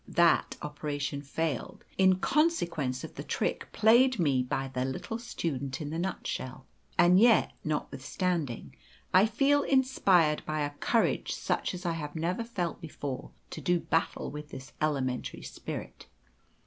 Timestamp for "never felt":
12.15-12.81